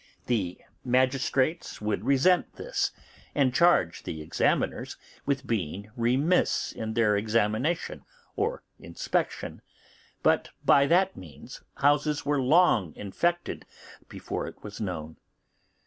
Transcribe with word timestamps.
The 0.25 0.57
magistrates 0.83 1.79
would 1.79 2.03
resent 2.05 2.55
this, 2.55 2.91
and 3.35 3.53
charge 3.53 4.01
the 4.01 4.23
examiners 4.23 4.97
with 5.27 5.45
being 5.45 5.91
remiss 5.95 6.71
in 6.71 6.95
their 6.95 7.15
examination 7.15 8.03
or 8.35 8.63
inspection. 8.79 9.61
But 10.23 10.49
by 10.65 10.87
that 10.87 11.15
means 11.15 11.61
houses 11.75 12.25
were 12.25 12.41
long 12.41 12.95
infected 12.95 13.63
before 14.09 14.47
it 14.47 14.63
was 14.63 14.81
known. 14.81 15.17